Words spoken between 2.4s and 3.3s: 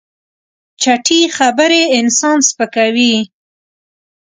سپکوي.